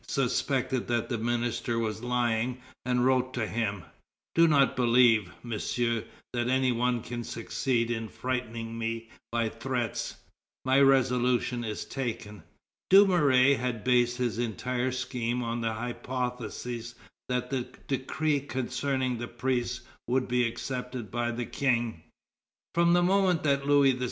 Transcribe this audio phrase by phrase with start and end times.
[0.07, 3.83] suspected that the minister was lying, and wrote to him:
[4.33, 10.15] "Do not believe, Monsieur, that any one can succeed in frightening me by threats;
[10.65, 12.41] my resolution is taken."
[12.89, 16.95] Dumouriez had based his entire scheme on the hypothesis
[17.29, 22.01] that the decree concerning the priests would be accepted by the King.
[22.73, 23.99] From the moment that Louis XVI.